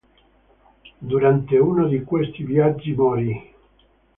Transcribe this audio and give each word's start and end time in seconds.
Durante 0.99 1.59
uno 1.61 1.87
di 1.87 2.01
questi 2.03 2.43
viaggi 2.43 2.91
morì. 2.95 3.53